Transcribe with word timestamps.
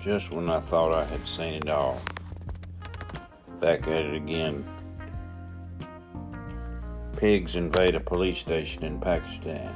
just 0.00 0.30
when 0.30 0.48
I 0.48 0.60
thought 0.60 0.94
I 0.96 1.04
had 1.04 1.26
seen 1.28 1.54
it 1.54 1.68
all. 1.68 2.00
Back 3.60 3.82
at 3.82 4.06
it 4.06 4.14
again. 4.14 4.64
Pigs 7.16 7.54
invade 7.54 7.94
a 7.94 8.00
police 8.00 8.38
station 8.38 8.82
in 8.82 8.98
Pakistan. 8.98 9.74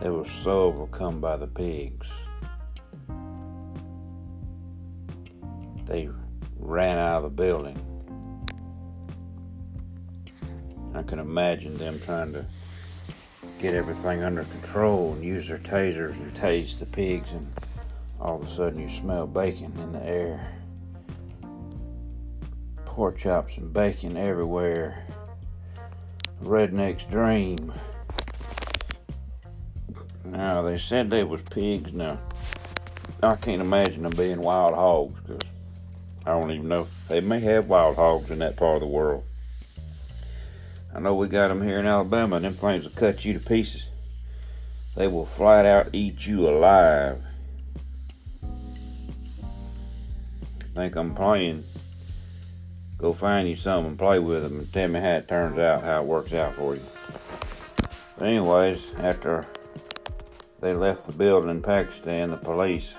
They 0.00 0.10
were 0.10 0.24
so 0.24 0.60
overcome 0.60 1.20
by 1.20 1.36
the 1.36 1.48
pigs. 1.48 2.08
They 5.86 6.08
ran 6.58 6.98
out 6.98 7.16
of 7.16 7.22
the 7.24 7.30
building. 7.30 7.78
I 10.94 11.02
can 11.02 11.18
imagine 11.18 11.76
them 11.78 11.98
trying 11.98 12.32
to 12.34 12.46
get 13.58 13.74
everything 13.74 14.22
under 14.22 14.44
control 14.44 15.14
and 15.14 15.24
use 15.24 15.48
their 15.48 15.58
tasers 15.58 16.12
and 16.20 16.32
tase 16.32 16.78
the 16.78 16.86
pigs, 16.86 17.32
and 17.32 17.52
all 18.22 18.36
of 18.36 18.42
a 18.44 18.46
sudden 18.46 18.78
you 18.78 18.88
smell 18.88 19.26
bacon 19.26 19.72
in 19.78 19.90
the 19.90 20.02
air. 20.02 20.54
Pork 22.84 23.18
chops 23.18 23.56
and 23.56 23.72
bacon 23.72 24.16
everywhere. 24.16 25.04
Redneck's 26.40 27.04
dream. 27.04 27.72
Now 30.24 30.62
they 30.62 30.78
said 30.78 31.10
they 31.10 31.24
was 31.24 31.40
pigs. 31.42 31.92
Now 31.92 32.20
I 33.24 33.34
can't 33.34 33.60
imagine 33.60 34.04
them 34.04 34.12
being 34.12 34.40
wild 34.40 34.74
hogs 34.74 35.20
because 35.20 35.42
I 36.24 36.30
don't 36.30 36.52
even 36.52 36.68
know. 36.68 36.86
They 37.08 37.20
may 37.20 37.40
have 37.40 37.68
wild 37.68 37.96
hogs 37.96 38.30
in 38.30 38.38
that 38.38 38.56
part 38.56 38.76
of 38.76 38.82
the 38.82 38.86
world. 38.86 39.24
I 40.94 41.00
know 41.00 41.16
we 41.16 41.26
got 41.26 41.48
them 41.48 41.62
here 41.62 41.80
in 41.80 41.86
Alabama, 41.86 42.36
and 42.36 42.44
them 42.44 42.52
things 42.52 42.84
will 42.84 42.90
cut 42.92 43.24
you 43.24 43.32
to 43.32 43.40
pieces. 43.40 43.86
They 44.94 45.08
will 45.08 45.24
flat 45.24 45.66
out 45.66 45.88
eat 45.92 46.26
you 46.26 46.46
alive. 46.48 47.22
Think 50.74 50.96
I'm 50.96 51.14
playing? 51.14 51.64
Go 52.96 53.12
find 53.12 53.46
you 53.48 53.56
some 53.56 53.84
and 53.84 53.98
play 53.98 54.18
with 54.18 54.42
them 54.42 54.60
and 54.60 54.72
tell 54.72 54.88
me 54.88 55.00
how 55.00 55.16
it 55.16 55.28
turns 55.28 55.58
out, 55.58 55.82
how 55.82 56.02
it 56.02 56.06
works 56.06 56.32
out 56.32 56.54
for 56.54 56.74
you. 56.74 56.82
But 58.16 58.28
anyways, 58.28 58.80
after 58.98 59.44
they 60.60 60.72
left 60.72 61.06
the 61.06 61.12
building 61.12 61.50
in 61.50 61.60
Pakistan, 61.60 62.30
the 62.30 62.36
police, 62.36 62.94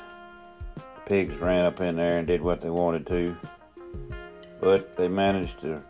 the 0.76 1.02
pigs 1.06 1.36
ran 1.38 1.66
up 1.66 1.82
in 1.82 1.96
there 1.96 2.20
and 2.20 2.28
did 2.28 2.42
what 2.42 2.62
they 2.62 2.70
wanted 2.70 3.08
to. 3.08 3.36
But 4.60 4.96
they 4.96 5.08
managed 5.08 5.60
to 5.62 5.82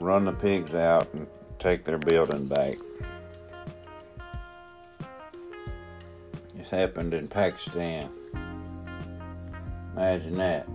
run 0.00 0.24
the 0.24 0.32
pigs 0.32 0.74
out 0.74 1.12
and 1.14 1.28
take 1.58 1.84
their 1.84 1.98
building 1.98 2.48
back. 2.48 2.74
This 6.54 6.70
happened 6.70 7.14
in 7.14 7.28
Pakistan. 7.28 8.10
Imagine 9.94 10.36
that. 10.38 10.66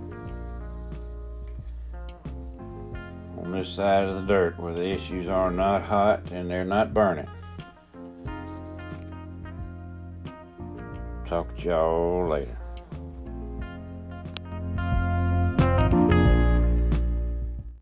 On 3.45 3.51
this 3.51 3.69
side 3.69 4.05
of 4.05 4.15
the 4.15 4.21
dirt 4.21 4.59
where 4.59 4.73
the 4.73 4.83
issues 4.83 5.27
are 5.27 5.51
not 5.51 5.83
hot 5.83 6.31
and 6.31 6.49
they're 6.49 6.65
not 6.65 6.95
burning. 6.95 7.27
Talk 11.27 11.55
to 11.57 11.63
y'all 11.63 12.27
later. 12.27 12.57